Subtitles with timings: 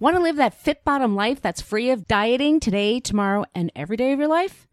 [0.00, 3.96] Want to live that fit bottom life that's free of dieting today, tomorrow, and every
[3.96, 4.68] day of your life?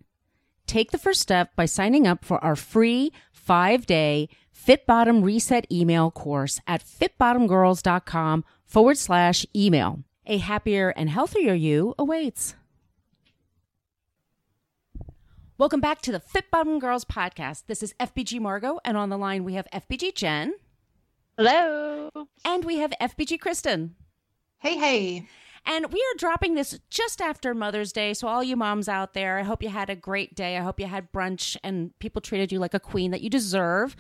[0.68, 5.66] Take the first step by signing up for our free five day Fit Bottomed Reset
[5.72, 10.04] email course at fitbottomedgirls.com forward slash email.
[10.28, 12.56] A happier and healthier you awaits.
[15.58, 17.64] Welcome back to the Fit Bottomed Girls podcast.
[17.66, 20.54] This is FBG Margot, and on the line we have FBG Jen.
[21.36, 22.12] Hello.
[22.44, 23.96] And we have FBG Kristen.
[24.66, 25.28] Hey, hey.
[25.68, 28.16] And we are dropping this just after Mother's Day.
[28.16, 30.58] So, all you moms out there, I hope you had a great day.
[30.58, 33.96] I hope you had brunch and people treated you like a queen that you deserve.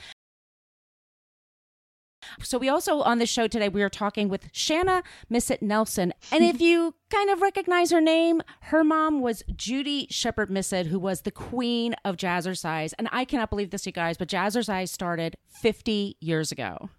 [2.41, 6.13] So, we also on the show today, we are talking with Shanna Missett Nelson.
[6.31, 10.97] And if you kind of recognize her name, her mom was Judi Sheppard Missett, who
[10.97, 12.91] was the queen of jazzercise.
[12.97, 16.89] And I cannot believe this, you guys, but jazzercise started 50 years ago.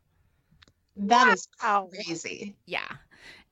[0.97, 2.55] That is crazy.
[2.64, 2.87] Yeah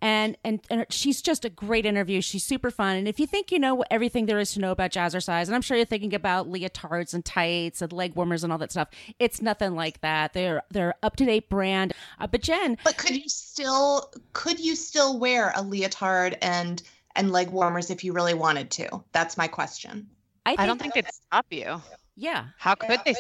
[0.05, 2.21] and, and and she's just a great interview.
[2.21, 2.97] She's super fun.
[2.97, 5.63] And if you think you know everything there is to know about jazzercise, and I'm
[5.63, 8.89] sure you're thinking about leotards and tights and leg warmers and all that stuff,
[9.19, 10.35] it's nothing like that.
[10.35, 11.95] They're they're up to date brand.
[12.21, 16.83] Uh, but Jen, but could you still could you still wear a leotard and
[17.17, 19.03] and leg warmers if you really wanted to?
[19.13, 20.07] That's my question.
[20.45, 21.81] I, think I don't think they'd stop you.
[22.15, 22.45] Yeah.
[22.59, 23.15] How could yeah.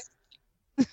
[0.76, 0.84] they?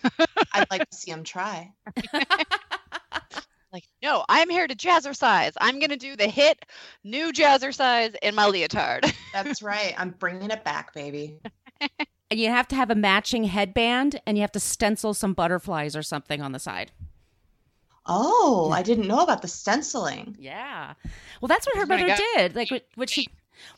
[0.53, 1.73] I'd like to see them try.
[3.71, 5.53] Like, no, I'm here to jazzercise.
[5.61, 6.55] I'm going to do the HIIT
[7.03, 9.11] new jazzercise in my leotard.
[9.33, 9.93] That's right.
[9.97, 11.39] I'm bringing it back, baby.
[11.79, 15.95] and you have to have a matching headband and you have to stencil some butterflies
[15.95, 16.91] or something on the side.
[18.05, 20.35] Oh, I didn't know about the stenciling.
[20.39, 20.95] Yeah.
[21.39, 22.55] Well, that's what her mother did.
[22.55, 23.27] Like what she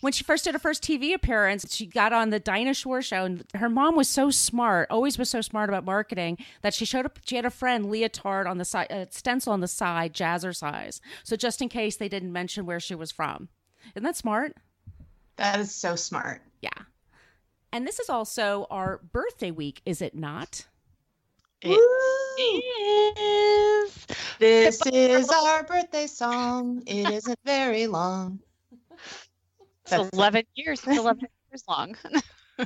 [0.01, 3.25] when she first did her first TV appearance, she got on the Dinah Shore show,
[3.25, 7.05] and her mom was so smart, always was so smart about marketing that she showed
[7.05, 7.19] up.
[7.25, 10.99] She had a friend leotard on the side, a stencil on the side, jazzercise.
[11.23, 13.49] So just in case they didn't mention where she was from,
[13.95, 14.55] isn't that smart?
[15.37, 16.41] That is so smart.
[16.61, 16.69] Yeah.
[17.71, 20.67] And this is also our birthday week, is it not?
[21.61, 21.79] It
[23.17, 24.05] is.
[24.37, 26.83] This is our birthday song.
[26.85, 28.39] It isn't very long.
[29.85, 30.79] That's 11 years.
[30.85, 31.95] It's 11 years long.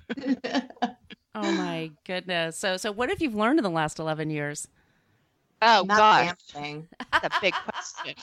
[1.35, 2.57] oh my goodness.
[2.57, 4.67] So so what have you learned in the last 11 years?
[5.61, 6.33] Oh Not gosh.
[7.11, 8.15] That's a big question.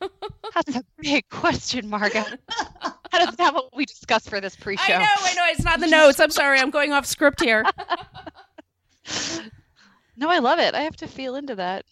[0.54, 2.24] That's a big question, Margot.
[3.12, 4.94] That is not have what we discussed for this pre-show.
[4.94, 5.44] I know, I know.
[5.50, 6.20] It's not the notes.
[6.20, 6.58] I'm sorry.
[6.58, 7.64] I'm going off script here.
[10.16, 10.74] no, I love it.
[10.74, 11.84] I have to feel into that.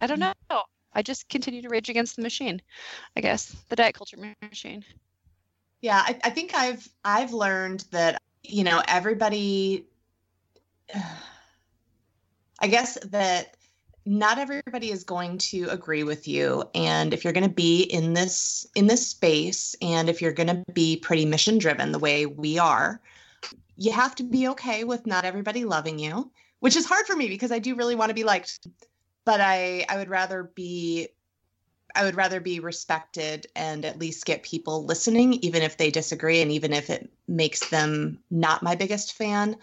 [0.00, 0.32] I don't mm.
[0.50, 0.62] know.
[0.92, 2.60] I just continue to rage against the machine.
[3.16, 4.84] I guess the diet culture machine.
[5.80, 9.86] Yeah, I, I think I've I've learned that you know everybody.
[12.62, 13.56] I guess that
[14.06, 18.14] not everybody is going to agree with you and if you're going to be in
[18.14, 22.24] this in this space and if you're going to be pretty mission driven the way
[22.26, 23.00] we are
[23.76, 26.30] you have to be okay with not everybody loving you
[26.60, 28.66] which is hard for me because i do really want to be liked
[29.26, 31.08] but i i would rather be
[31.94, 36.40] I would rather be respected and at least get people listening, even if they disagree
[36.40, 39.56] and even if it makes them not my biggest fan,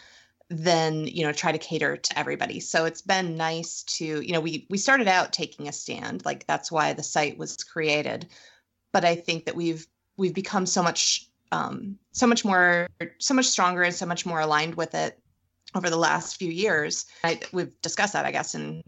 [0.49, 2.59] than you know try to cater to everybody.
[2.59, 6.47] So it's been nice to you know we we started out taking a stand, like
[6.47, 8.27] that's why the site was created,
[8.93, 12.87] but I think that we've we've become so much um, so much more
[13.19, 15.19] so much stronger and so much more aligned with it
[15.75, 17.05] over the last few years.
[17.23, 18.83] I, we've discussed that, I guess, in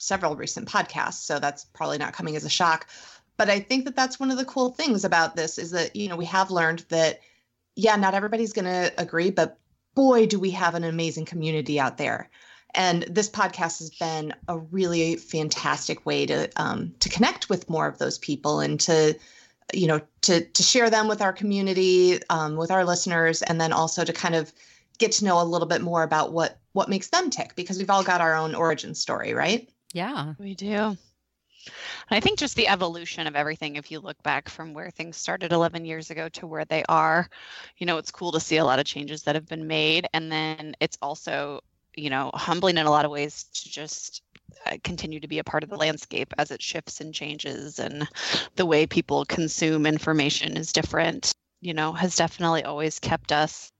[0.00, 2.88] several recent podcasts, so that's probably not coming as a shock.
[3.36, 6.08] But I think that that's one of the cool things about this is that, you
[6.08, 7.20] know, we have learned that,
[7.76, 9.58] yeah, not everybody's going to agree, but
[9.94, 12.28] boy, do we have an amazing community out there.
[12.74, 17.88] And this podcast has been a really fantastic way to um, to connect with more
[17.88, 19.18] of those people and to,
[19.72, 23.72] you know, to to share them with our community, um, with our listeners, and then
[23.72, 24.52] also to kind of
[24.98, 27.90] get to know a little bit more about what what makes them tick because we've
[27.90, 29.68] all got our own origin story, right?
[29.92, 30.34] Yeah.
[30.38, 30.96] We do.
[32.10, 35.52] I think just the evolution of everything, if you look back from where things started
[35.52, 37.28] 11 years ago to where they are,
[37.76, 40.08] you know, it's cool to see a lot of changes that have been made.
[40.14, 41.60] And then it's also,
[41.94, 44.22] you know, humbling in a lot of ways to just
[44.66, 48.08] uh, continue to be a part of the landscape as it shifts and changes and
[48.56, 53.70] the way people consume information is different you know has definitely always kept us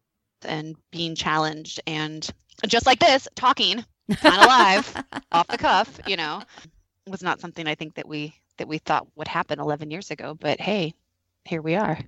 [0.43, 2.31] and being challenged and
[2.67, 3.85] just like this talking
[4.17, 6.43] kind of live off the cuff you know.
[7.09, 10.37] Was not something i think that we that we thought would happen 11 years ago
[10.39, 10.95] but hey
[11.45, 11.99] here we are.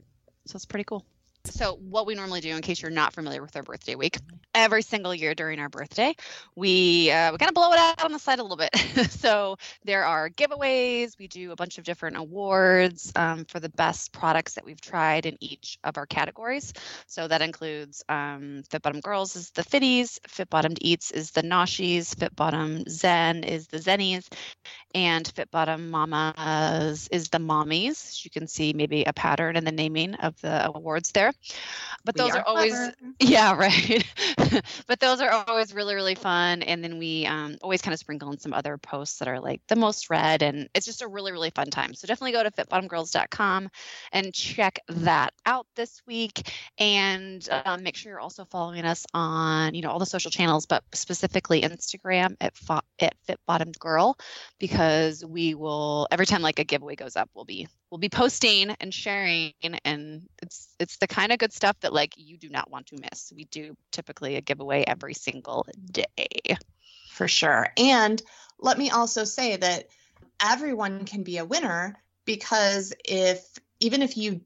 [0.46, 1.04] So it's pretty cool
[1.44, 4.18] so, what we normally do, in case you're not familiar with our birthday week,
[4.54, 6.14] every single year during our birthday,
[6.54, 8.74] we uh, we kind of blow it out on the side a little bit.
[9.10, 11.18] so, there are giveaways.
[11.18, 15.26] We do a bunch of different awards um, for the best products that we've tried
[15.26, 16.72] in each of our categories.
[17.06, 21.42] So that includes um, Fit Bottomed Girls is the Fitties, Fit Bottomed Eats is the
[21.42, 24.28] Noshies, Fit Bottomed Zen is the Zennies,
[24.94, 28.24] and Fit Bottomed Mamas is the Mommies.
[28.24, 31.32] You can see maybe a pattern in the naming of the awards there.
[32.04, 32.74] But those are, are always,
[33.20, 34.04] yeah, right.
[34.86, 36.62] but those are always really, really fun.
[36.62, 39.60] And then we um, always kind of sprinkle in some other posts that are like
[39.68, 40.42] the most read.
[40.42, 41.94] And it's just a really, really fun time.
[41.94, 43.70] So definitely go to fitbottomedgirls.com
[44.12, 46.50] and check that out this week.
[46.78, 50.66] And um, make sure you're also following us on, you know, all the social channels,
[50.66, 54.18] but specifically Instagram at, fo- at fitbottomedgirl,
[54.58, 54.81] because
[55.26, 58.92] we will, every time like a giveaway goes up, we'll be we'll be posting and
[58.92, 59.52] sharing
[59.84, 62.96] and it's it's the kind of good stuff that like you do not want to
[62.96, 63.32] miss.
[63.34, 66.56] We do typically a giveaway every single day.
[67.10, 67.68] For sure.
[67.76, 68.22] And
[68.58, 69.88] let me also say that
[70.40, 73.46] everyone can be a winner because if
[73.80, 74.40] even if you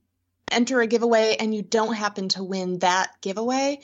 [0.51, 3.81] enter a giveaway and you don't happen to win that giveaway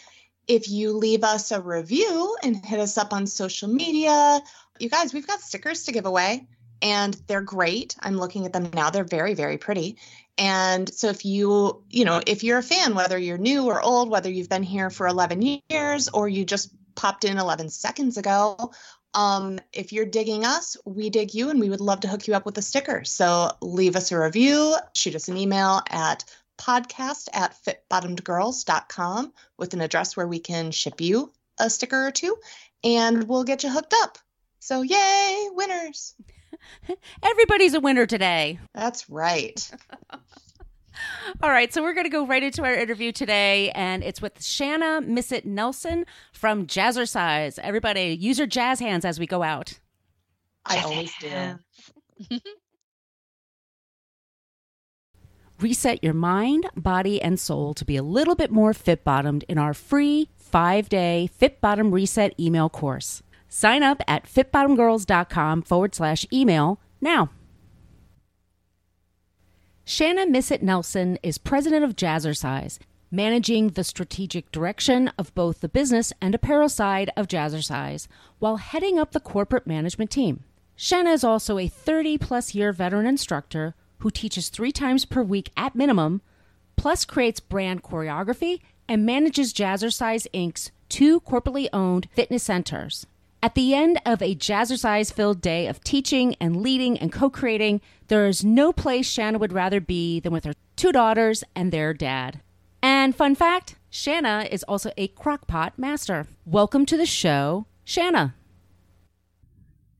[0.49, 4.41] if you leave us a review and hit us up on social media
[4.79, 6.47] you guys we've got stickers to give away
[6.83, 7.97] and they're great.
[8.01, 8.91] I'm looking at them now.
[8.91, 9.99] They're very, very pretty.
[10.37, 14.11] And so if you, you know, if you're a fan, whether you're new or old,
[14.11, 18.73] whether you've been here for 11 years or you just popped in 11 seconds ago,
[19.15, 22.35] um, if you're digging us, we dig you and we would love to hook you
[22.35, 23.05] up with a sticker.
[23.05, 26.25] So leave us a review, shoot us an email at
[26.59, 32.37] podcast at fitbottomedgirls.com with an address where we can ship you a sticker or two
[32.83, 34.19] and we'll get you hooked up.
[34.63, 36.15] So yay, winners.
[37.25, 38.61] Everybody's a winner today.
[38.73, 39.69] That's right.
[41.43, 44.41] All right, so we're going to go right into our interview today, and it's with
[44.41, 47.59] Shanna Missett Nelson from Jazzercise.
[47.59, 49.81] Everybody, use your jazz hands as we go out.
[50.65, 51.59] I always do.
[55.61, 59.59] Reset your mind, body, and soul to be a little bit more fit bottomed in
[59.59, 63.25] our free five day Fit Bottomed Reset email course.
[63.55, 67.29] Sign up at fitbottomedgirls.com forward slash email now.
[69.85, 72.79] Shanna Missett Nelson is president of Jazzercise,
[73.11, 78.09] managing the strategic direction of both the business and apparel side of Jazzercise
[78.39, 80.45] while heading up the corporate management team.
[80.75, 85.51] Shanna is also a 30 plus year veteran instructor who teaches three times per week
[85.59, 86.23] at minimum,
[86.77, 93.07] plus creates brand choreography and manages Jazzercise Inc.'s two corporately owned fitness centers.
[93.45, 97.81] At the end of a jazzercise filled day of teaching and leading and co creating,
[98.07, 101.93] there is no place Shanna would rather be than with her two daughters and their
[101.93, 102.41] dad.
[102.85, 106.29] And fun fact Shanna is also a crockpot master.
[106.47, 108.37] Welcome to the show, Shanna.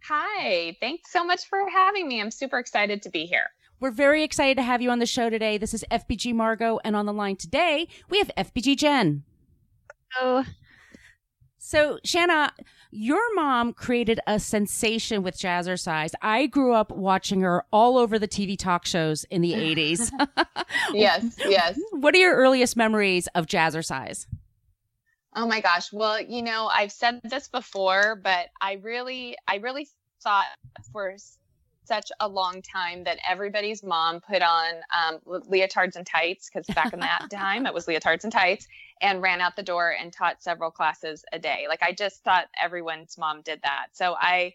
[0.05, 2.21] Hi, thanks so much for having me.
[2.21, 3.49] I'm super excited to be here.
[3.81, 5.59] We're very excited to have you on the show today.
[5.59, 9.25] This is FBG Margot, and on the line today, we have FBG Jen.
[10.13, 10.45] Hello.
[11.59, 12.53] So, Shanna,
[12.95, 16.13] your mom created a sensation with Jazzercise.
[16.21, 20.11] I grew up watching her all over the TV talk shows in the 80s.
[20.93, 21.81] yes, yes.
[21.93, 24.27] What are your earliest memories of Jazzercise?
[25.35, 25.91] Oh my gosh.
[25.91, 29.89] Well, you know, I've said this before, but I really I really
[30.23, 30.45] thought
[30.93, 31.17] for
[31.85, 36.93] such a long time that everybody's mom put on um, leotards and tights because back
[36.93, 38.69] in that time it was leotards and tights
[39.03, 41.67] and ran out the door and taught several classes a day.
[41.69, 43.89] Like I just thought everyone's mom did that.
[43.93, 44.55] So I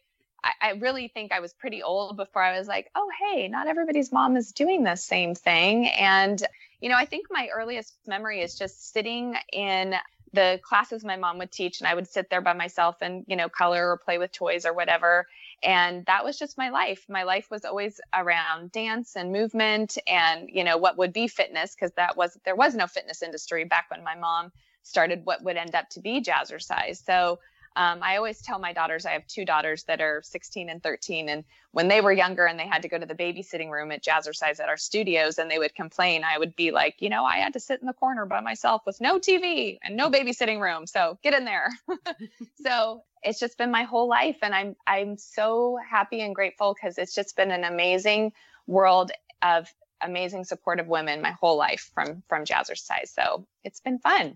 [0.61, 4.11] I really think I was pretty old before I was like, oh, hey, not everybody's
[4.11, 5.87] mom is doing the same thing.
[5.87, 6.41] And,
[6.79, 9.95] you know, I think my earliest memory is just sitting in
[10.33, 13.35] the classes my mom would teach, and I would sit there by myself and, you
[13.35, 15.27] know, color or play with toys or whatever.
[15.63, 17.05] And that was just my life.
[17.09, 21.75] My life was always around dance and movement and, you know, what would be fitness,
[21.75, 24.51] because that was, there was no fitness industry back when my mom
[24.83, 27.03] started what would end up to be jazzercise.
[27.03, 27.39] So,
[27.77, 31.29] um, I always tell my daughters, I have two daughters that are 16 and 13.
[31.29, 34.03] And when they were younger and they had to go to the babysitting room at
[34.03, 37.35] Jazzercise at our studios and they would complain, I would be like, you know, I
[37.35, 40.87] had to sit in the corner by myself with no TV and no babysitting room.
[40.87, 41.69] So get in there.
[42.65, 44.37] so it's just been my whole life.
[44.41, 48.33] And I'm, I'm so happy and grateful because it's just been an amazing
[48.65, 49.11] world
[49.43, 53.09] of amazing supportive women my whole life from, from Jazzercise.
[53.09, 54.35] So it's been fun.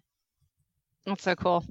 [1.08, 1.66] That's so cool.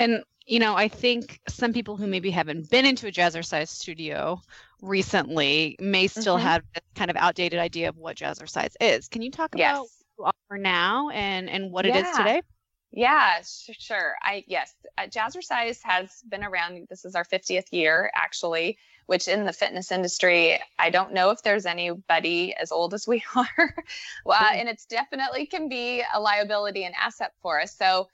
[0.00, 4.40] And you know, I think some people who maybe haven't been into a jazzercise studio
[4.80, 6.46] recently may still mm-hmm.
[6.46, 9.08] have this kind of outdated idea of what jazzercise is.
[9.08, 9.70] Can you talk yes.
[9.70, 9.88] about what
[10.18, 11.98] you offer now and and what yeah.
[11.98, 12.42] it is today?
[12.92, 14.14] Yeah, sure.
[14.22, 16.86] I yes, uh, jazzercise has been around.
[16.88, 18.78] This is our 50th year, actually.
[19.06, 23.22] Which in the fitness industry, I don't know if there's anybody as old as we
[23.36, 23.74] are,
[24.24, 24.60] well, mm-hmm.
[24.60, 27.72] and it's definitely can be a liability and asset for us.
[27.72, 28.08] So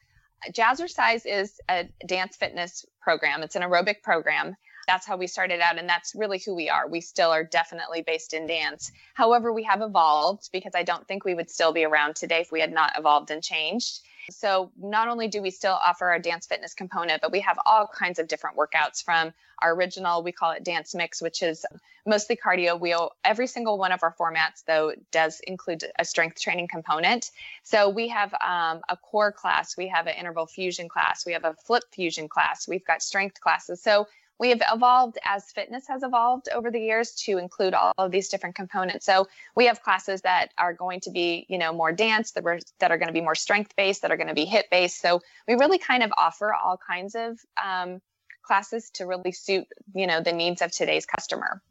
[0.50, 3.42] Jazzercise is a dance fitness program.
[3.42, 4.56] It's an aerobic program.
[4.88, 6.88] That's how we started out, and that's really who we are.
[6.88, 8.90] We still are definitely based in dance.
[9.14, 12.50] However, we have evolved because I don't think we would still be around today if
[12.50, 14.00] we had not evolved and changed.
[14.30, 17.86] So not only do we still offer our dance fitness component, but we have all
[17.86, 21.64] kinds of different workouts from our original, we call it dance mix, which is
[22.06, 22.78] mostly cardio.
[22.78, 27.30] We every single one of our formats though does include a strength training component.
[27.62, 31.44] So we have um, a core class, we have an interval fusion class, we have
[31.44, 33.82] a flip fusion class, we've got strength classes.
[33.82, 34.06] So
[34.38, 38.28] we have evolved as fitness has evolved over the years to include all of these
[38.28, 39.06] different components.
[39.06, 42.42] So we have classes that are going to be, you know, more dance, that,
[42.80, 45.00] that are going to be more strength based, that are going to be HIIT based.
[45.00, 48.00] So we really kind of offer all kinds of um,
[48.42, 51.62] classes to really suit, you know, the needs of today's customer.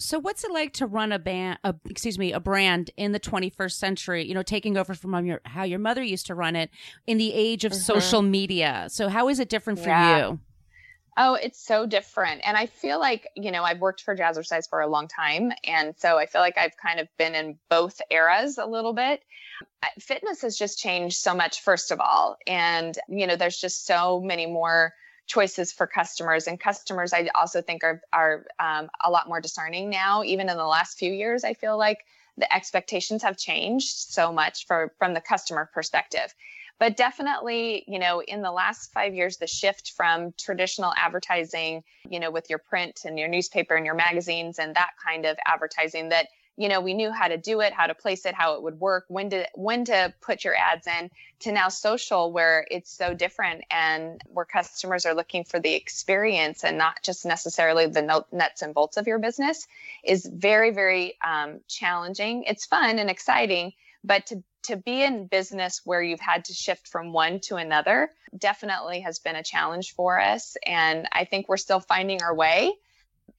[0.00, 3.18] So what's it like to run a band, a, excuse me, a brand in the
[3.18, 6.70] 21st century, you know, taking over from your, how your mother used to run it
[7.06, 7.80] in the age of mm-hmm.
[7.80, 8.86] social media.
[8.90, 10.28] So how is it different for yeah.
[10.28, 10.40] you?
[11.20, 12.42] Oh, it's so different.
[12.44, 15.50] And I feel like, you know, I've worked for Jazzercise for a long time.
[15.64, 19.24] And so I feel like I've kind of been in both eras a little bit.
[19.98, 22.36] Fitness has just changed so much, first of all.
[22.46, 24.94] And, you know, there's just so many more
[25.28, 29.88] choices for customers and customers i also think are, are um, a lot more discerning
[29.88, 32.04] now even in the last few years i feel like
[32.38, 36.34] the expectations have changed so much for from the customer perspective.
[36.78, 42.20] But definitely you know in the last five years the shift from traditional advertising you
[42.20, 46.10] know with your print and your newspaper and your magazines and that kind of advertising
[46.10, 48.62] that you know we knew how to do it how to place it how it
[48.62, 51.10] would work when to when to put your ads in
[51.40, 56.64] to now social where it's so different and where customers are looking for the experience
[56.64, 59.66] and not just necessarily the nuts and bolts of your business
[60.04, 63.72] is very very um, challenging it's fun and exciting
[64.04, 68.10] but to to be in business where you've had to shift from one to another
[68.36, 70.56] definitely has been a challenge for us.
[70.66, 72.74] And I think we're still finding our way.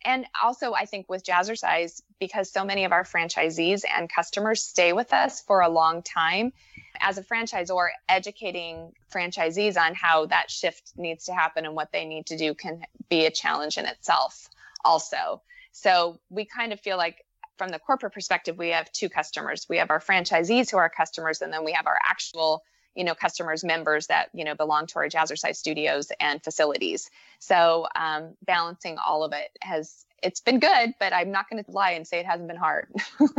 [0.04, 4.94] And also, I think with Jazzercise, because so many of our franchisees and customers stay
[4.94, 6.52] with us for a long time,
[7.00, 12.06] as a franchisor, educating franchisees on how that shift needs to happen and what they
[12.06, 14.50] need to do can be a challenge in itself,
[14.84, 15.42] also.
[15.72, 17.26] So we kind of feel like
[17.58, 19.68] from the corporate perspective, we have two customers.
[19.70, 22.64] We have our franchisees who are customers, and then we have our actual
[22.96, 27.86] you know customers members that you know belong to our jazzercise studios and facilities so
[27.96, 31.92] um, balancing all of it has it's been good but i'm not going to lie
[31.92, 32.92] and say it hasn't been hard.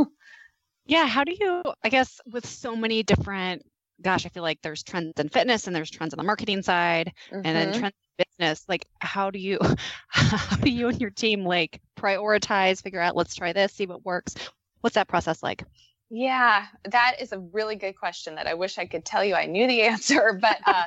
[0.90, 3.62] Yeah how do you i guess with so many different
[4.02, 7.12] gosh i feel like there's trends in fitness and there's trends on the marketing side
[7.30, 7.42] mm-hmm.
[7.44, 9.58] and then trends in business like how do you
[10.08, 14.04] how do you and your team like prioritize figure out let's try this see what
[14.04, 14.34] works.
[14.80, 15.62] What's that process like?
[16.08, 19.46] Yeah that is a really good question that i wish i could tell you i
[19.46, 20.84] knew the answer but uh,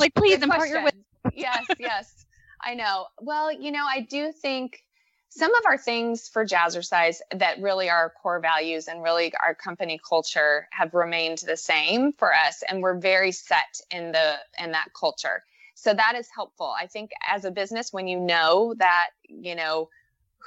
[0.00, 1.04] like please impart your wisdom.
[1.32, 2.24] yes yes.
[2.60, 3.06] I know.
[3.20, 4.82] Well you know i do think
[5.30, 10.00] some of our things for jazzercise that really are core values and really our company
[10.08, 14.88] culture have remained the same for us and we're very set in the in that
[14.98, 15.42] culture
[15.78, 16.74] so that is helpful.
[16.76, 19.90] I think as a business, when you know that, you know,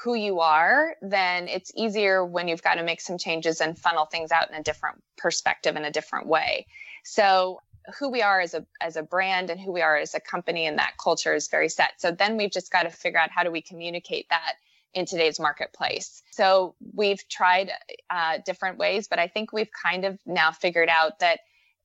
[0.03, 4.05] who you are, then it's easier when you've got to make some changes and funnel
[4.05, 6.67] things out in a different perspective in a different way.
[7.05, 7.61] So
[7.97, 10.65] who we are as a as a brand and who we are as a company
[10.65, 11.93] and that culture is very set.
[11.99, 14.55] So then we've just got to figure out how do we communicate that
[14.93, 16.21] in today's marketplace.
[16.31, 17.71] So we've tried
[18.09, 21.39] uh, different ways, but I think we've kind of now figured out that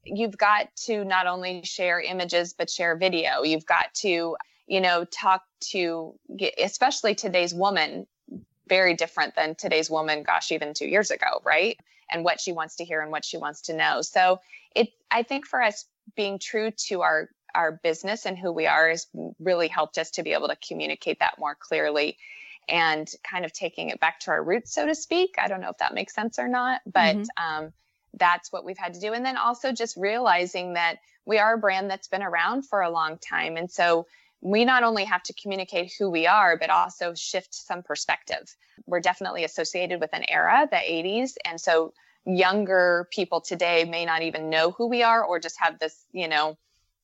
[0.04, 3.42] you've got to not only share images but share video.
[3.42, 4.36] You've got to
[4.66, 6.14] you know talk to
[6.58, 8.06] especially today's woman
[8.68, 11.78] very different than today's woman gosh even 2 years ago right?
[12.10, 14.02] And what she wants to hear and what she wants to know.
[14.02, 14.40] So
[14.74, 18.90] it i think for us being true to our our business and who we are
[18.90, 19.06] has
[19.40, 22.18] really helped us to be able to communicate that more clearly
[22.68, 25.36] and kind of taking it back to our roots, so to speak.
[25.38, 27.64] I don't know if that makes sense or not, but mm-hmm.
[27.64, 27.72] um,
[28.14, 29.12] that's what we've had to do.
[29.12, 32.90] And then also just realizing that we are a brand that's been around for a
[32.90, 33.56] long time.
[33.56, 34.06] And so
[34.40, 38.54] we not only have to communicate who we are, but also shift some perspective.
[38.86, 41.34] We're definitely associated with an era, the 80s.
[41.44, 41.92] And so
[42.24, 46.28] younger people today may not even know who we are or just have this, you
[46.28, 46.56] know,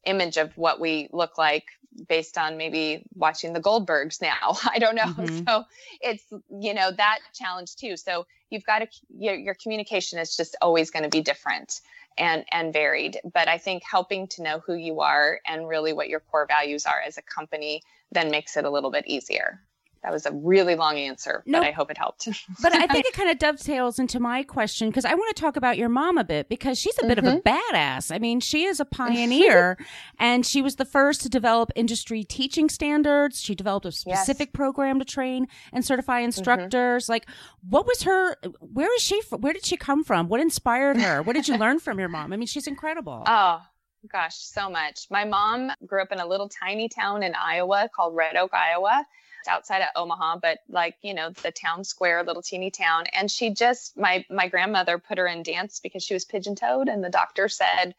[0.05, 1.65] image of what we look like
[2.09, 4.57] based on maybe watching the Goldbergs now.
[4.71, 5.05] I don't know.
[5.05, 5.45] Mm-hmm.
[5.49, 5.65] So
[6.01, 7.97] it's, you know, that challenge too.
[7.97, 11.81] So you've got to, your, your communication is just always going to be different
[12.19, 16.09] and and varied but i think helping to know who you are and really what
[16.09, 19.61] your core values are as a company then makes it a little bit easier
[20.03, 22.27] that was a really long answer, but I hope it helped.
[22.63, 25.57] but I think it kind of dovetails into my question because I want to talk
[25.57, 27.27] about your mom a bit because she's a bit mm-hmm.
[27.27, 27.77] of a mm-hmm.
[27.77, 28.13] badass.
[28.13, 29.79] I mean, she is a pioneer
[30.19, 33.41] and she was the first to develop industry teaching standards.
[33.41, 34.57] She developed a specific yes.
[34.57, 36.27] program to train and certify mm-hmm.
[36.27, 37.05] instructors.
[37.05, 37.13] Mm-hmm.
[37.13, 37.27] Like,
[37.69, 40.29] what was her, where is she, where did she come from?
[40.29, 41.23] What inspired her?
[41.23, 42.33] What did you learn from your mom?
[42.33, 43.23] I mean, she's incredible.
[43.25, 43.63] Oh,
[44.11, 45.07] gosh, so much.
[45.11, 49.07] My mom grew up in a little tiny town in Iowa called Red Oak, Iowa
[49.41, 53.05] It's outside of Omaha, but like, you know, the town square, little teeny town.
[53.13, 56.89] And she just, my, my grandmother put her in dance because she was pigeon toed.
[56.89, 57.95] And the doctor said,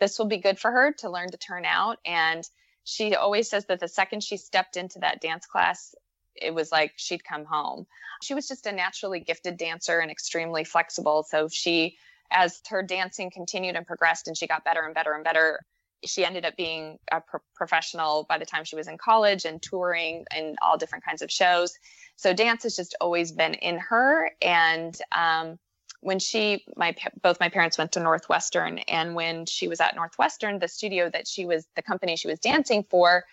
[0.00, 1.98] this will be good for her to learn to turn out.
[2.04, 2.46] And
[2.84, 5.94] she always says that the second she stepped into that dance class,
[6.34, 7.86] it was like she'd come home.
[8.22, 11.24] She was just a naturally gifted dancer and extremely flexible.
[11.28, 11.96] So she,
[12.32, 15.60] as her dancing continued and progressed and she got better and better and better,
[16.04, 19.62] she ended up being a pro- professional by the time she was in college and
[19.62, 21.78] touring in all different kinds of shows.
[22.16, 24.30] So dance has just always been in her.
[24.40, 25.58] And um,
[26.00, 30.58] when she, my both my parents went to Northwestern, and when she was at Northwestern,
[30.58, 33.24] the studio that she was, the company she was dancing for,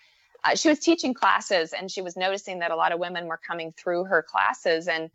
[0.44, 3.40] uh, she was teaching classes, and she was noticing that a lot of women were
[3.44, 5.10] coming through her classes and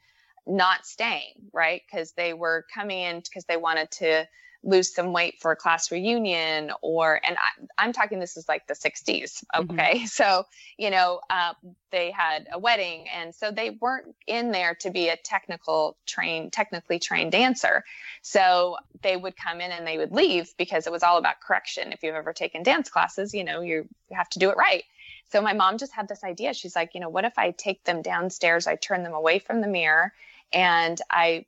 [0.47, 1.81] not staying, right?
[1.89, 4.27] Because they were coming in because they wanted to
[4.65, 7.37] lose some weight for a class reunion or and
[7.77, 9.71] I, am talking this is like the 60s mm-hmm.
[9.71, 10.05] okay mm-hmm.
[10.07, 10.45] so
[10.77, 11.53] you know uh,
[11.91, 16.51] they had a wedding and so they weren't in there to be a technical trained
[16.51, 17.83] technically trained dancer
[18.21, 21.93] so they would come in and they would leave because it was all about correction
[21.93, 24.83] if you've ever taken dance classes you know you have to do it right
[25.31, 27.83] so my mom just had this idea she's like you know what if i take
[27.83, 30.11] them downstairs i turn them away from the mirror
[30.53, 31.45] and i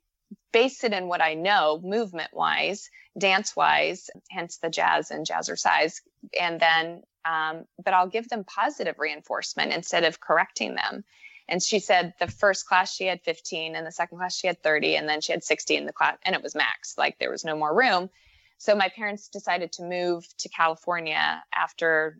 [0.52, 6.00] base it in what I know movement wise, dance wise, hence the jazz and jazzercise.
[6.40, 11.04] And then, um, but I'll give them positive reinforcement instead of correcting them.
[11.48, 14.62] And she said the first class she had 15 and the second class she had
[14.62, 17.30] 30 and then she had 60 in the class and it was max, like there
[17.30, 18.10] was no more room.
[18.58, 22.18] So my parents decided to move to California after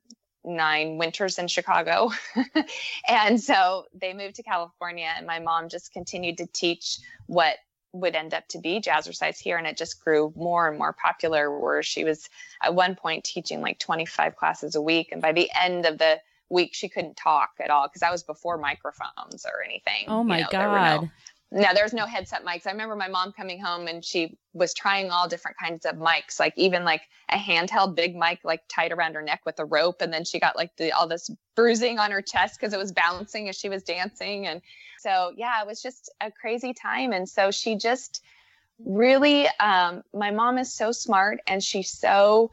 [0.49, 2.11] nine winters in Chicago.
[3.09, 7.57] and so they moved to California and my mom just continued to teach what
[7.93, 11.59] would end up to be jazzercise here and it just grew more and more popular
[11.59, 12.29] where she was
[12.63, 16.19] at one point teaching like 25 classes a week and by the end of the
[16.51, 20.39] week she couldn't talk at all because that was before microphones or anything oh my
[20.39, 21.09] you know, god no,
[21.51, 22.67] there's no headset mics.
[22.67, 26.39] I remember my mom coming home and she was trying all different kinds of mics,
[26.39, 30.03] like even like a handheld big mic, like tied around her neck with a rope.
[30.03, 32.93] And then she got like the, all this bruising on her chest because it was
[32.93, 34.47] bouncing as she was dancing.
[34.47, 34.61] And
[34.99, 37.13] so, yeah, it was just a crazy time.
[37.13, 38.23] And so she just
[38.85, 42.51] really, um, my mom is so smart and she's so,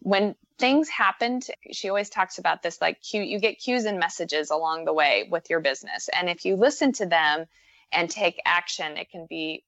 [0.00, 4.50] when things happened, she always talks about this like cue, you get cues and messages
[4.50, 6.08] along the way with your business.
[6.14, 7.46] And if you listen to them,
[7.92, 9.64] and take action, it can be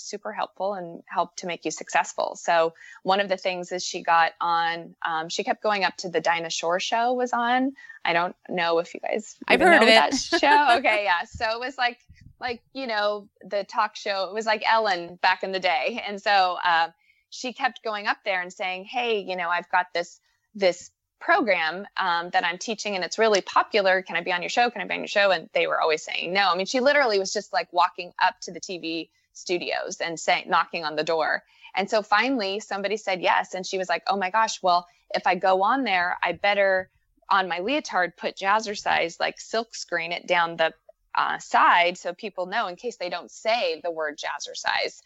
[0.00, 2.36] super helpful and help to make you successful.
[2.36, 4.94] So one of the things is she got on.
[5.06, 7.72] Um, she kept going up to the Dinah Shore show was on.
[8.04, 10.66] I don't know if you guys I've heard of that show.
[10.78, 11.24] Okay, yeah.
[11.24, 11.98] So it was like
[12.40, 14.28] like you know the talk show.
[14.28, 16.88] It was like Ellen back in the day, and so uh,
[17.30, 20.20] she kept going up there and saying, "Hey, you know, I've got this
[20.54, 24.02] this program um, that I'm teaching and it's really popular.
[24.02, 24.70] Can I be on your show?
[24.70, 25.30] Can I be on your show?
[25.30, 26.48] And they were always saying no.
[26.48, 30.48] I mean, she literally was just like walking up to the TV studios and saying,
[30.48, 31.42] knocking on the door.
[31.74, 33.54] And so finally somebody said yes.
[33.54, 36.90] And she was like, oh my gosh, well, if I go on there, I better
[37.30, 40.72] on my leotard put jazzercise, like silk screen it down the
[41.14, 45.02] uh, side so people know in case they don't say the word jazzercise.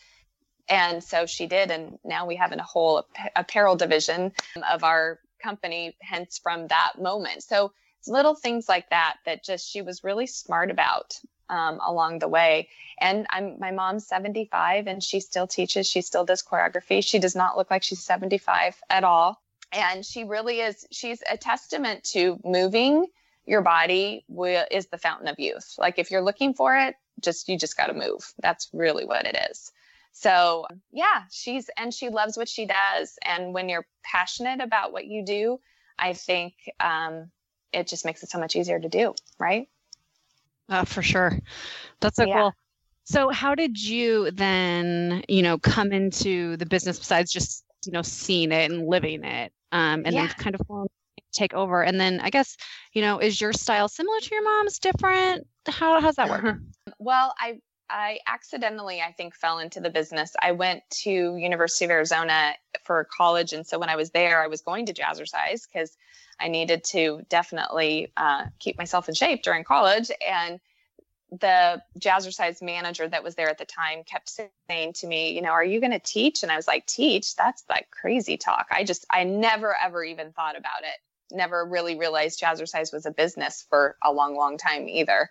[0.69, 1.71] And so she did.
[1.71, 4.33] And now we have a whole apparel division
[4.71, 7.43] of our company, hence from that moment.
[7.43, 7.73] So
[8.07, 12.69] little things like that that just she was really smart about um, along the way.
[13.01, 15.87] And I'm my mom's 75 and she still teaches.
[15.89, 17.05] She still does choreography.
[17.05, 19.41] She does not look like she's 75 at all.
[19.73, 23.07] and she really is she's a testament to moving
[23.47, 27.49] your body will, is the fountain of youth like if you're looking for it just
[27.49, 29.73] you just got to move that's really what it is
[30.13, 33.19] so yeah she's and she loves what she does.
[33.25, 35.59] And when you're passionate about what you do
[35.99, 37.31] i think um,
[37.73, 39.69] it just makes it so much easier to do right?
[40.69, 41.39] Uh, for sure.
[42.01, 42.35] That's so yeah.
[42.35, 42.55] cool
[43.05, 48.03] so how did you then you know come into the business besides just you know
[48.03, 50.27] seeing it and living it um, and yeah.
[50.27, 50.87] then kind of
[51.33, 51.83] take over?
[51.83, 52.57] And then i guess
[52.93, 55.47] you know is your style similar to your mom's different?
[55.67, 56.57] How how's that work?
[56.99, 57.59] Well i
[57.93, 63.07] i accidentally i think fell into the business i went to university of arizona for
[63.17, 65.97] college and so when i was there i was going to jazzercise because
[66.41, 70.59] i needed to definitely uh, keep myself in shape during college and
[71.41, 75.51] the jazzercise manager that was there at the time kept saying to me, you know,
[75.51, 76.43] are you going to teach?
[76.43, 77.35] And I was like, teach?
[77.37, 78.67] That's like crazy talk.
[78.71, 81.35] I just, I never ever even thought about it.
[81.35, 85.31] Never really realized jazzercise was a business for a long, long time either.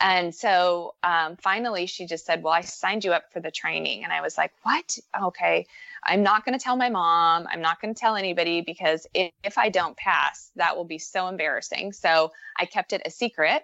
[0.00, 4.02] And so um, finally, she just said, Well, I signed you up for the training.
[4.04, 4.98] And I was like, What?
[5.22, 5.66] Okay.
[6.02, 7.46] I'm not going to tell my mom.
[7.50, 10.98] I'm not going to tell anybody because if, if I don't pass, that will be
[10.98, 11.92] so embarrassing.
[11.92, 13.62] So I kept it a secret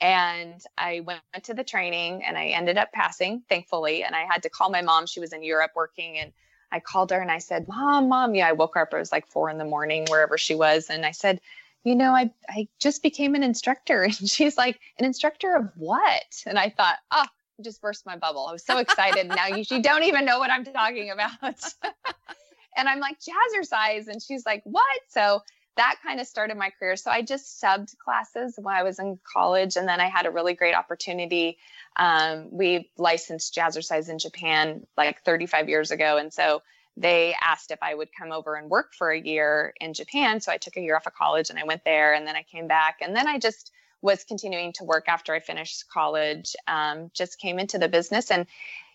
[0.00, 4.04] and I went to the training and I ended up passing, thankfully.
[4.04, 5.06] And I had to call my mom.
[5.06, 6.18] She was in Europe working.
[6.18, 6.32] And
[6.70, 8.34] I called her and I said, Mom, Mom.
[8.34, 8.94] Yeah, I woke her up.
[8.94, 10.90] It was like four in the morning, wherever she was.
[10.90, 11.40] And I said,
[11.84, 14.02] You know, I, I just became an instructor.
[14.20, 16.42] And she's like, An instructor of what?
[16.46, 17.26] And I thought, Oh,
[17.62, 18.46] just burst my bubble.
[18.46, 19.28] I was so excited.
[19.28, 21.32] now you, you don't even know what I'm talking about.
[22.76, 24.08] and I'm like, Jazzercise.
[24.08, 25.00] And she's like, What?
[25.08, 25.42] So
[25.76, 26.96] that kind of started my career.
[26.96, 30.30] So I just subbed classes when I was in college, and then I had a
[30.30, 31.58] really great opportunity.
[31.96, 36.62] Um, we licensed jazzercise in Japan like 35 years ago, and so
[36.96, 40.40] they asked if I would come over and work for a year in Japan.
[40.40, 42.42] So I took a year off of college and I went there, and then I
[42.42, 46.56] came back, and then I just was continuing to work after I finished college.
[46.66, 48.46] Um, just came into the business and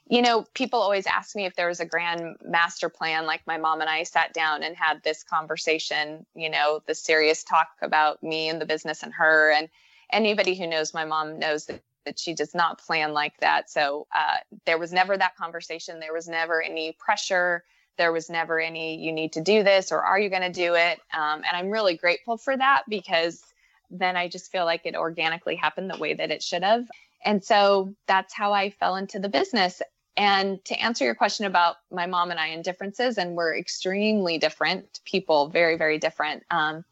[0.09, 3.57] you know, people always ask me if there was a grand master plan, like my
[3.57, 8.23] mom and I sat down and had this conversation, you know, the serious talk about
[8.23, 9.51] me and the business and her.
[9.51, 9.67] And
[10.11, 13.69] anybody who knows my mom knows that, that she does not plan like that.
[13.69, 15.99] So uh, there was never that conversation.
[15.99, 17.63] There was never any pressure.
[17.97, 20.75] There was never any, you need to do this or are you going to do
[20.75, 20.99] it?
[21.13, 23.41] Um, and I'm really grateful for that because
[23.89, 26.87] then I just feel like it organically happened the way that it should have.
[27.23, 29.81] And so that's how I fell into the business.
[30.15, 34.39] And to answer your question about my mom and I and differences, and we're extremely
[34.39, 36.43] different people, very, very different.
[36.49, 36.83] Um,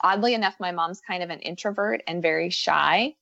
[0.00, 3.14] oddly enough, my mom's kind of an introvert and very shy.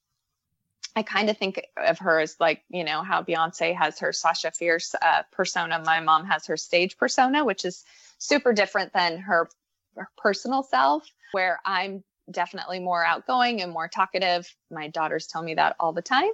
[0.94, 4.50] I kind of think of her as like, you know, how Beyonce has her Sasha
[4.50, 5.83] Fierce uh, persona.
[5.85, 7.85] My mom has her stage persona, which is
[8.18, 9.48] super different than her,
[9.96, 14.55] her personal self, where I'm definitely more outgoing and more talkative.
[14.70, 16.31] My daughters tell me that all the time.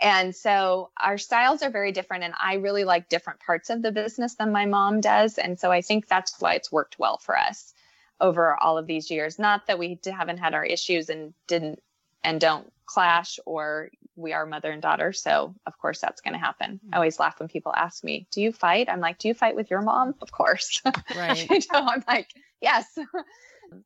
[0.00, 2.24] And so our styles are very different.
[2.24, 5.38] And I really like different parts of the business than my mom does.
[5.38, 7.72] And so I think that's why it's worked well for us
[8.20, 9.38] over all of these years.
[9.38, 11.82] Not that we haven't had our issues and didn't
[12.24, 15.12] and don't clash or we are mother and daughter.
[15.12, 16.80] So of course that's going to happen.
[16.84, 16.94] Hmm.
[16.94, 18.88] I always laugh when people ask me, do you fight?
[18.88, 20.14] I'm like, do you fight with your mom?
[20.20, 20.82] Of course.
[21.16, 21.48] Right.
[21.48, 22.28] you know, I'm like,
[22.60, 22.86] yes.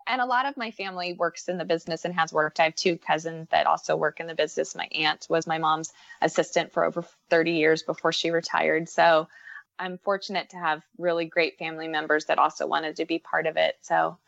[0.06, 2.60] And a lot of my family works in the business and has worked.
[2.60, 4.74] I have two cousins that also work in the business.
[4.74, 8.88] My aunt was my mom's assistant for over 30 years before she retired.
[8.88, 9.28] So
[9.78, 13.56] I'm fortunate to have really great family members that also wanted to be part of
[13.56, 13.76] it.
[13.82, 14.18] So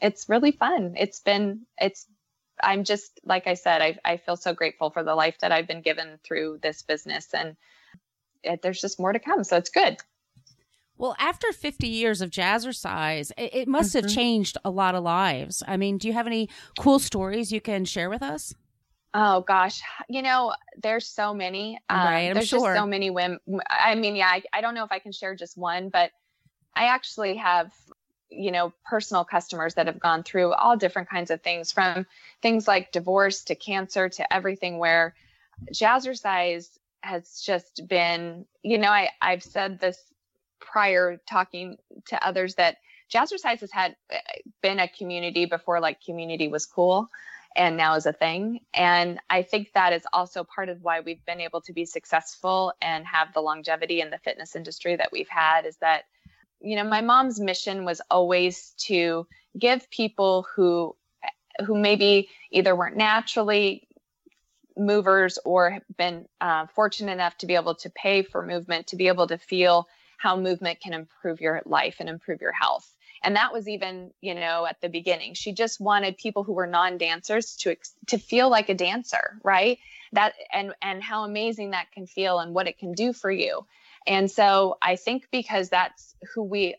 [0.00, 0.94] it's really fun.
[0.98, 2.06] It's been, it's,
[2.62, 5.66] I'm just, like I said, I, I feel so grateful for the life that I've
[5.66, 7.28] been given through this business.
[7.34, 7.56] And
[8.42, 9.44] it, there's just more to come.
[9.44, 9.96] So it's good.
[10.98, 14.06] Well, after 50 years of jazzercise, it, it must mm-hmm.
[14.06, 15.62] have changed a lot of lives.
[15.66, 18.54] I mean, do you have any cool stories you can share with us?
[19.18, 21.78] Oh gosh, you know, there's so many.
[21.88, 22.74] Um, right, I'm there's sure.
[22.74, 23.38] just so many women.
[23.70, 26.10] I mean, yeah, I, I don't know if I can share just one, but
[26.74, 27.72] I actually have,
[28.30, 32.06] you know, personal customers that have gone through all different kinds of things, from
[32.42, 34.78] things like divorce to cancer to everything.
[34.78, 35.14] Where
[35.72, 39.98] jazzercise has just been, you know, I I've said this
[40.60, 42.78] prior talking to others that
[43.12, 44.18] jazzercise has had eh,
[44.62, 47.08] been a community before like community was cool
[47.54, 51.24] and now is a thing and i think that is also part of why we've
[51.24, 55.28] been able to be successful and have the longevity in the fitness industry that we've
[55.28, 56.04] had is that
[56.60, 59.26] you know my mom's mission was always to
[59.58, 60.94] give people who
[61.64, 63.86] who maybe either weren't naturally
[64.76, 69.08] movers or been uh, fortunate enough to be able to pay for movement to be
[69.08, 69.88] able to feel
[70.18, 72.94] how movement can improve your life and improve your health.
[73.22, 75.34] and that was even you know at the beginning.
[75.34, 79.78] She just wanted people who were non-dancers to to feel like a dancer right?
[80.12, 83.66] That and and how amazing that can feel and what it can do for you
[84.06, 86.74] and so i think because that's who we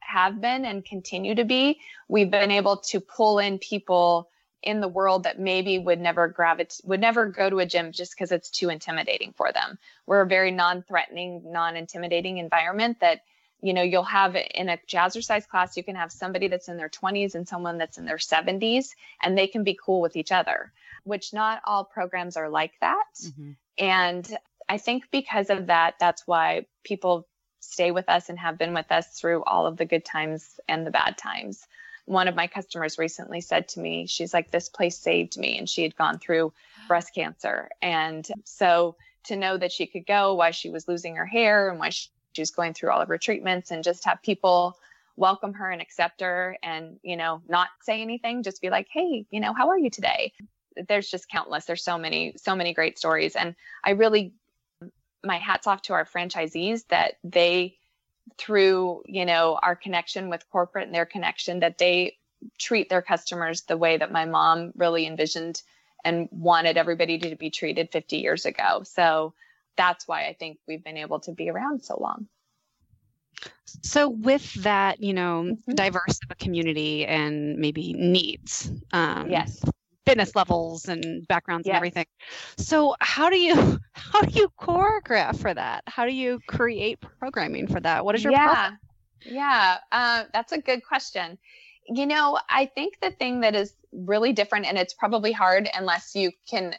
[0.00, 4.28] have been and continue to be we've been able to pull in people
[4.62, 8.12] in the world that maybe would never gravitate would never go to a gym just
[8.12, 13.22] because it's too intimidating for them we're a very non-threatening non-intimidating environment that
[13.60, 16.88] you know you'll have in a jazzercise class you can have somebody that's in their
[16.88, 20.72] 20s and someone that's in their 70s and they can be cool with each other
[21.04, 23.52] which not all programs are like that mm-hmm.
[23.78, 24.36] and
[24.68, 27.26] i think because of that that's why people
[27.66, 30.86] stay with us and have been with us through all of the good times and
[30.86, 31.66] the bad times.
[32.04, 35.68] One of my customers recently said to me she's like this place saved me and
[35.68, 36.52] she had gone through
[36.88, 37.68] breast cancer.
[37.82, 41.78] And so to know that she could go why she was losing her hair and
[41.78, 44.78] why she was going through all of her treatments and just have people
[45.16, 49.24] welcome her and accept her and you know not say anything just be like hey
[49.30, 50.32] you know how are you today?
[50.88, 51.64] There's just countless.
[51.64, 53.34] There's so many so many great stories.
[53.34, 54.32] And i really
[55.26, 57.76] my hats off to our franchisees that they
[58.38, 62.16] through you know our connection with corporate and their connection that they
[62.58, 65.62] treat their customers the way that my mom really envisioned
[66.04, 69.32] and wanted everybody to be treated 50 years ago so
[69.76, 72.26] that's why I think we've been able to be around so long.
[73.82, 75.74] So, with that, you know, mm-hmm.
[75.74, 79.62] diverse of a community and maybe needs, um, yes,
[80.06, 81.72] fitness levels and backgrounds yes.
[81.72, 82.06] and everything.
[82.56, 85.82] So, how do you how do you choreograph for that?
[85.86, 88.04] How do you create programming for that?
[88.04, 88.78] What is your yeah, process?
[89.24, 91.38] yeah, uh, that's a good question.
[91.88, 96.14] You know, I think the thing that is really different, and it's probably hard unless
[96.14, 96.74] you can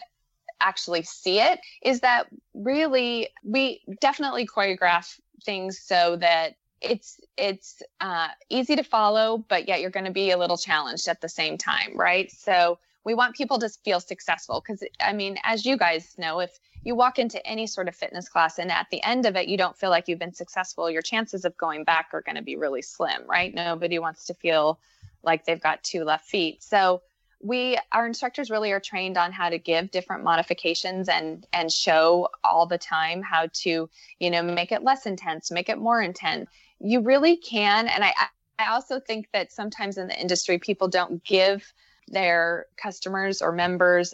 [0.60, 8.30] actually see it is that really we definitely choreograph things so that it's it's uh,
[8.50, 11.58] easy to follow but yet you're going to be a little challenged at the same
[11.58, 14.62] time right so we want people to feel successful.
[14.62, 18.28] Because i mean as you guys know if you walk into any sort of fitness
[18.28, 21.02] class and at the end of it you don't feel like you've been successful your
[21.02, 23.56] chances of going back are going to be really slim right?
[23.56, 24.78] Nobody wants to feel
[25.24, 26.62] like they've got two left feet.
[26.62, 27.02] So
[27.42, 32.28] we our instructors really are trained on how to give different modifications and and show
[32.44, 33.90] all the time how to
[34.20, 38.12] you know make it less intense make it more intense you really can and i
[38.58, 41.72] i also think that sometimes in the industry people don't give
[42.08, 44.14] their customers or members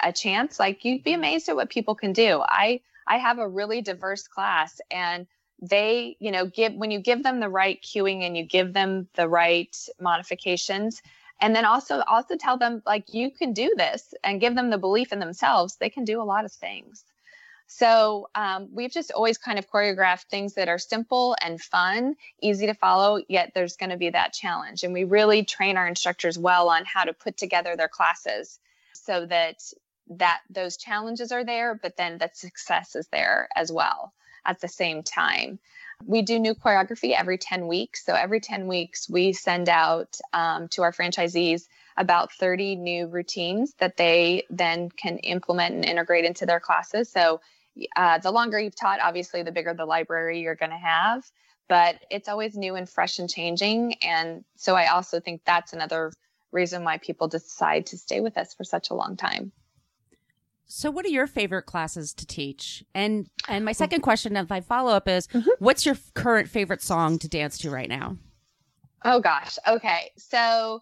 [0.00, 1.20] a chance like you'd be mm-hmm.
[1.20, 2.42] amazed at what people can do.
[2.42, 5.26] I i have a really diverse class and
[5.60, 9.08] they you know give when you give them the right cueing and you give them
[9.14, 11.02] the right modifications
[11.40, 14.78] and then also also tell them like you can do this and give them the
[14.78, 17.04] belief in themselves they can do a lot of things
[17.72, 22.66] so um, we've just always kind of choreographed things that are simple and fun easy
[22.66, 26.36] to follow yet there's going to be that challenge and we really train our instructors
[26.36, 28.58] well on how to put together their classes
[28.92, 29.62] so that
[30.08, 34.12] that those challenges are there but then that success is there as well
[34.44, 35.60] at the same time
[36.06, 38.04] we do new choreography every 10 weeks.
[38.06, 43.74] So every 10 weeks, we send out um, to our franchisees about 30 new routines
[43.78, 47.10] that they then can implement and integrate into their classes.
[47.10, 47.40] So
[47.96, 51.24] uh, the longer you've taught, obviously, the bigger the library you're going to have.
[51.68, 53.94] But it's always new and fresh and changing.
[54.02, 56.12] And so I also think that's another
[56.52, 59.52] reason why people decide to stay with us for such a long time.
[60.72, 62.84] So, what are your favorite classes to teach?
[62.94, 65.48] And and my second question, if I follow up, is mm-hmm.
[65.58, 68.16] what's your current favorite song to dance to right now?
[69.04, 70.12] Oh gosh, okay.
[70.16, 70.80] So,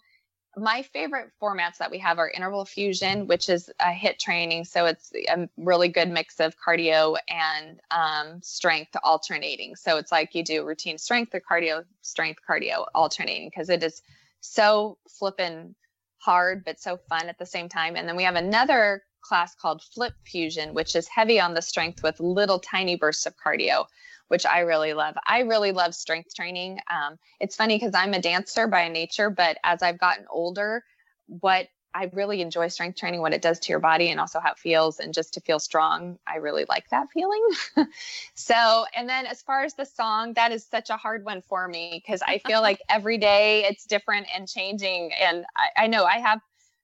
[0.60, 4.64] my favorite formats that we have are interval fusion, which is a HIIT training.
[4.64, 9.76] So it's a really good mix of cardio and um, strength alternating.
[9.76, 14.02] So it's like you do routine strength or cardio, strength, cardio alternating because it is
[14.40, 15.74] so flippin'
[16.18, 17.96] hard but so fun at the same time.
[17.96, 22.02] And then we have another class called Flip Fusion, which is heavy on the strength
[22.02, 23.86] with little tiny bursts of cardio,
[24.28, 25.16] which I really love.
[25.26, 26.80] I really love strength training.
[26.90, 30.84] Um, it's funny because I'm a dancer by nature, but as I've gotten older,
[31.26, 34.52] what I really enjoy strength training, what it does to your body and also how
[34.52, 36.18] it feels, and just to feel strong.
[36.26, 37.44] I really like that feeling.
[38.34, 41.66] so, and then as far as the song, that is such a hard one for
[41.66, 45.12] me because I feel like every day it's different and changing.
[45.12, 46.40] And I, I know I have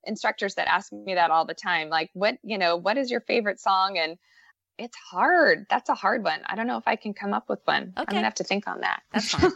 [0.07, 3.20] instructors that ask me that all the time like what you know what is your
[3.22, 4.18] favorite song and
[4.78, 5.66] it's hard.
[5.70, 6.40] That's a hard one.
[6.46, 7.92] I don't know if i can come up with one.
[7.96, 8.04] Okay.
[8.06, 9.02] i'm gonna have to think on that.
[9.12, 9.52] That's fine.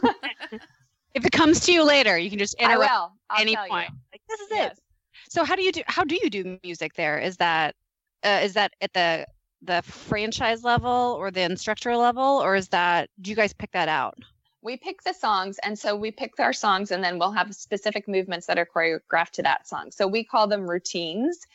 [1.15, 3.11] If it comes to you later you can just interrupt I will.
[3.29, 3.91] I'll any point.
[4.11, 4.77] Like this is yes.
[4.77, 4.83] it
[5.29, 7.19] so how do you do how do you do music there?
[7.19, 7.75] Is that
[8.23, 9.25] uh, is that at the
[9.61, 13.89] the franchise level or the instructor level or is that do you guys pick that
[13.89, 14.17] out?
[14.61, 18.07] We pick the songs and so we pick our songs and then we'll have specific
[18.07, 19.91] movements that are choreographed to that song.
[19.91, 21.45] So we call them routines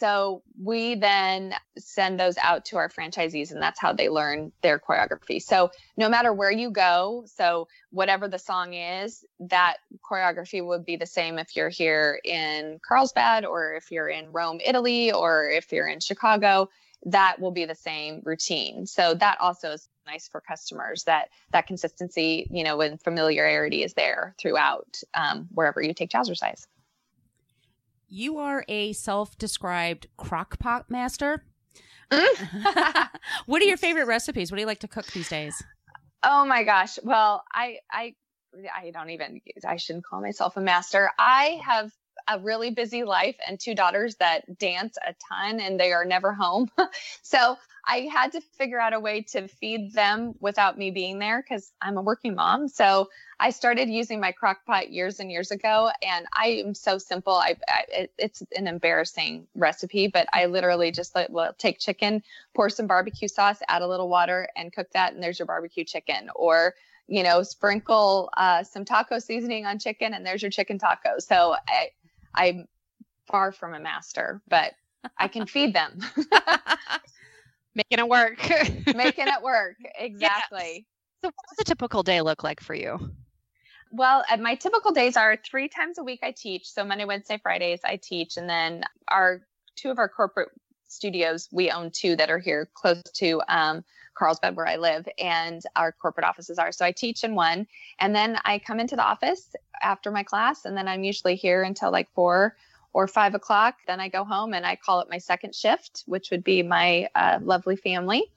[0.00, 4.78] so we then send those out to our franchisees and that's how they learn their
[4.78, 5.42] choreography.
[5.42, 10.96] So no matter where you go so whatever the song is that choreography would be
[10.96, 15.70] the same if you're here in carlsbad or if you're in rome italy or if
[15.72, 16.68] you're in chicago
[17.06, 18.86] that will be the same routine.
[18.86, 23.94] So that also is nice for customers that that consistency you know and familiarity is
[23.94, 26.66] there throughout um, wherever you take jazzercise
[28.10, 31.44] you are a self-described crockpot master.
[32.10, 33.08] Mm.
[33.46, 34.50] what are your favorite recipes?
[34.50, 35.62] What do you like to cook these days?
[36.22, 36.98] Oh my gosh.
[37.02, 38.14] Well i i
[38.74, 41.10] i don't even i shouldn't call myself a master.
[41.18, 41.92] I have
[42.28, 46.32] a really busy life and two daughters that dance a ton and they are never
[46.32, 46.70] home.
[47.22, 47.56] so
[47.86, 51.72] I had to figure out a way to feed them without me being there because
[51.80, 52.68] I'm a working mom.
[52.68, 56.98] So I started using my crock pot years and years ago, and I am so
[56.98, 57.32] simple.
[57.32, 62.22] I, I it, it's an embarrassing recipe, but I literally just like, well, take chicken,
[62.54, 65.84] pour some barbecue sauce, add a little water, and cook that, and there's your barbecue
[65.84, 66.28] chicken.
[66.34, 66.74] Or
[67.08, 71.18] you know, sprinkle uh, some taco seasoning on chicken, and there's your chicken taco.
[71.18, 71.88] So I,
[72.34, 72.66] I'm
[73.30, 74.72] far from a master, but
[75.18, 76.00] I can feed them.
[77.74, 78.38] Making it work.
[78.94, 79.76] Making it work.
[79.98, 80.58] Exactly.
[80.60, 80.84] Yes.
[81.22, 82.98] So, what does a typical day look like for you?
[83.92, 86.68] Well, uh, my typical days are three times a week I teach.
[86.68, 88.36] So, Monday, Wednesday, Fridays, I teach.
[88.36, 89.42] And then our
[89.76, 90.48] two of our corporate
[90.88, 93.84] studios, we own two that are here close to um,
[94.20, 96.72] Carlsbad, where I live, and our corporate offices are.
[96.72, 97.66] So I teach in one,
[97.98, 101.62] and then I come into the office after my class, and then I'm usually here
[101.62, 102.54] until like four
[102.92, 103.76] or five o'clock.
[103.86, 107.08] Then I go home and I call it my second shift, which would be my
[107.14, 108.30] uh, lovely family.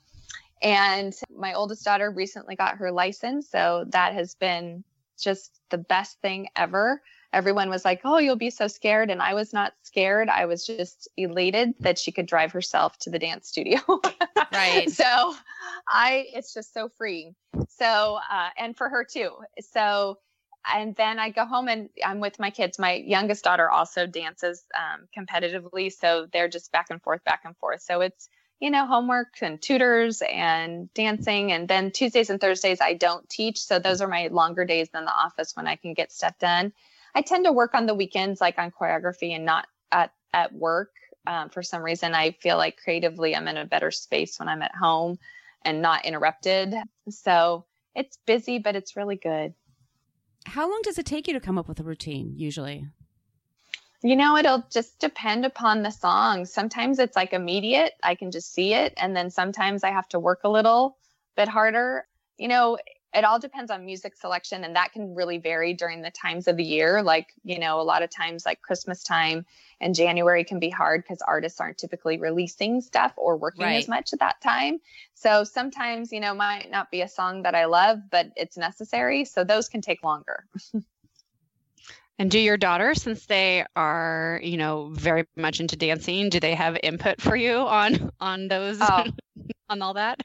[0.61, 3.49] And my oldest daughter recently got her license.
[3.49, 4.85] So that has been
[5.19, 7.01] just the best thing ever
[7.33, 10.29] everyone was like, "Oh, you'll be so scared," and I was not scared.
[10.29, 13.79] I was just elated that she could drive herself to the dance studio.
[14.53, 14.89] right.
[14.89, 15.35] So,
[15.87, 17.35] I it's just so freeing.
[17.69, 19.31] So, uh, and for her too.
[19.59, 20.19] So,
[20.71, 22.79] and then I go home and I'm with my kids.
[22.79, 27.57] My youngest daughter also dances um, competitively, so they're just back and forth, back and
[27.57, 27.81] forth.
[27.81, 32.93] So it's you know homework and tutors and dancing, and then Tuesdays and Thursdays I
[32.93, 36.11] don't teach, so those are my longer days than the office when I can get
[36.11, 36.71] stuff done.
[37.15, 40.91] I tend to work on the weekends, like on choreography, and not at at work.
[41.25, 44.61] Um, for some reason, I feel like creatively I'm in a better space when I'm
[44.61, 45.19] at home
[45.63, 46.75] and not interrupted.
[47.09, 49.53] So it's busy, but it's really good.
[50.45, 52.87] How long does it take you to come up with a routine usually?
[54.01, 56.45] You know, it'll just depend upon the song.
[56.45, 58.93] Sometimes it's like immediate, I can just see it.
[58.97, 60.97] And then sometimes I have to work a little
[61.37, 62.05] bit harder.
[62.37, 62.77] You know,
[63.13, 66.57] it all depends on music selection and that can really vary during the times of
[66.57, 67.01] the year.
[67.03, 69.45] Like you know a lot of times like christmas time
[69.79, 73.77] and january can be hard because artists aren't typically releasing stuff or working right.
[73.77, 74.79] as much at that time.
[75.13, 79.25] So sometimes you know might not be a song that i love but it's necessary
[79.25, 80.45] so those can take longer.
[82.19, 86.53] And do your daughters since they are you know very much into dancing do they
[86.53, 89.05] have input for you on on those oh.
[89.69, 90.21] on all that?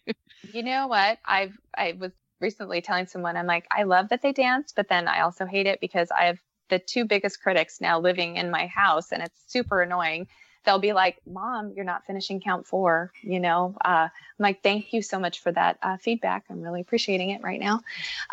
[0.52, 1.18] You know what?
[1.24, 5.08] I've i was recently telling someone, I'm like, I love that they dance, but then
[5.08, 8.66] I also hate it because I have the two biggest critics now living in my
[8.66, 10.28] house and it's super annoying.
[10.64, 13.10] They'll be like, Mom, you're not finishing count four.
[13.22, 16.44] You know, uh, I'm like, thank you so much for that uh, feedback.
[16.50, 17.80] I'm really appreciating it right now.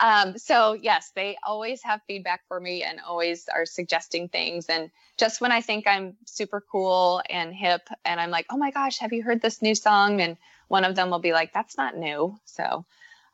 [0.02, 4.66] Um, so, yes, they always have feedback for me and always are suggesting things.
[4.66, 8.72] And just when I think I'm super cool and hip and I'm like, oh my
[8.72, 10.20] gosh, have you heard this new song?
[10.20, 10.36] And
[10.68, 12.38] one of them will be like, that's not new.
[12.44, 12.86] So,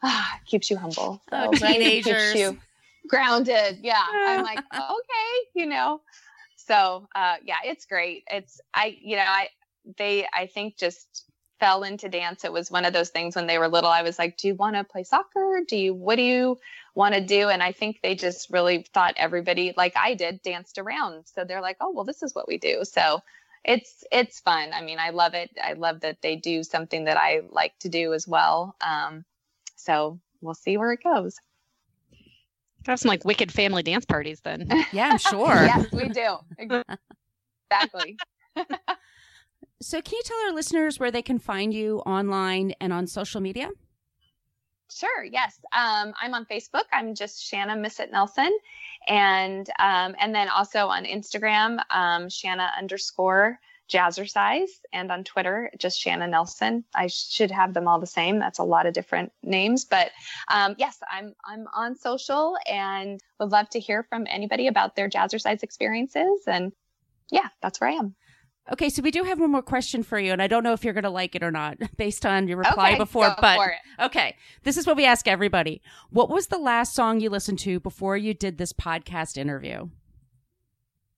[0.04, 1.22] ah, keeps you humble.
[1.30, 2.34] So, oh, teenagers.
[2.34, 2.58] Keeps you
[3.08, 3.80] grounded.
[3.82, 4.04] Yeah.
[4.26, 6.02] I'm like, okay, you know.
[6.56, 8.24] So uh, yeah, it's great.
[8.30, 9.50] It's I, you know, I
[9.98, 11.26] they I think just
[11.60, 12.44] fell into dance.
[12.44, 13.90] It was one of those things when they were little.
[13.90, 15.62] I was like, do you want to play soccer?
[15.68, 16.58] Do you what do you
[16.96, 17.50] want to do?
[17.50, 21.26] And I think they just really thought everybody like I did danced around.
[21.28, 22.84] So they're like, oh well, this is what we do.
[22.84, 23.22] So
[23.64, 24.72] it's it's fun.
[24.74, 25.52] I mean, I love it.
[25.64, 28.76] I love that they do something that I like to do as well.
[28.82, 29.26] Um,
[29.82, 31.36] so we'll see where it goes.
[32.86, 34.68] Have some like wicked family dance parties then.
[34.92, 35.48] Yeah, I'm sure.
[35.54, 36.38] yes, we do.
[36.58, 38.18] Exactly.
[39.82, 43.40] so, can you tell our listeners where they can find you online and on social
[43.40, 43.70] media?
[44.92, 45.24] Sure.
[45.24, 45.58] Yes.
[45.72, 46.84] Um, I'm on Facebook.
[46.92, 48.52] I'm just Shanna Missett Nelson,
[49.08, 53.58] and um, and then also on Instagram, um, Shanna underscore
[53.92, 56.84] Jazzercise and on Twitter, just Shannon Nelson.
[56.96, 58.40] I should have them all the same.
[58.40, 60.12] That's a lot of different names, but
[60.48, 65.10] um, yes, I'm I'm on social and would love to hear from anybody about their
[65.10, 66.44] Jazzercise experiences.
[66.48, 66.72] And
[67.32, 68.16] yeah, that's where I am.
[68.72, 70.84] Okay, so we do have one more question for you, and I don't know if
[70.84, 73.36] you're going to like it or not based on your reply okay, before.
[73.42, 73.60] but
[74.00, 75.82] okay, this is what we ask everybody:
[76.12, 79.90] What was the last song you listened to before you did this podcast interview?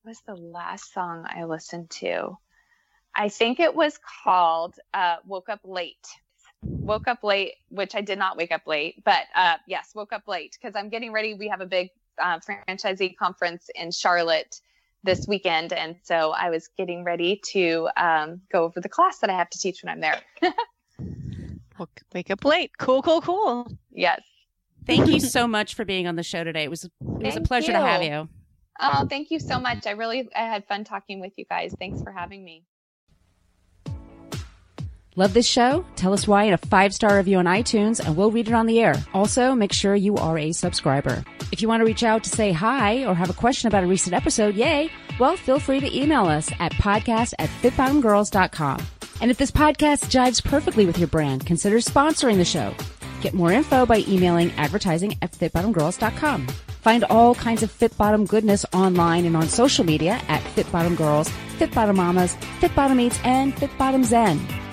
[0.02, 2.38] What was the last song I listened to?
[3.16, 6.06] I think it was called uh, "Woke Up Late."
[6.62, 10.26] Woke up late, which I did not wake up late, but uh, yes, woke up
[10.26, 11.34] late because I'm getting ready.
[11.34, 14.60] We have a big uh, franchisee conference in Charlotte
[15.04, 15.72] this weekend.
[15.72, 19.50] And so I was getting ready to um, go over the class that I have
[19.50, 20.20] to teach when I'm there.
[22.14, 22.70] Wake up late.
[22.78, 23.66] Cool, cool, cool.
[23.90, 24.22] Yes.
[24.86, 26.64] Thank you so much for being on the show today.
[26.64, 27.78] It was it was a pleasure you.
[27.78, 28.28] to have you.
[28.80, 29.86] Oh, thank you so much.
[29.86, 31.74] I really I had fun talking with you guys.
[31.78, 32.64] Thanks for having me.
[35.16, 35.84] Love this show?
[35.94, 38.66] Tell us why in a five star review on iTunes and we'll read it on
[38.66, 38.94] the air.
[39.12, 41.22] Also, make sure you are a subscriber.
[41.52, 43.86] If you want to reach out to say hi or have a question about a
[43.86, 44.90] recent episode, yay,
[45.20, 48.84] well, feel free to email us at podcast at fitbottomedgirls.com.
[49.20, 52.74] And if this podcast jives perfectly with your brand, consider sponsoring the show.
[53.20, 56.48] Get more info by emailing advertising at fitbottomedgirls.com.
[56.82, 60.98] Find all kinds of Fit Bottomed goodness online and on social media at Fit Bottomed
[60.98, 64.63] Girls, Fit Bottomed Mamas, Fit Bottomed Eats, and Fit Bottomed Zen.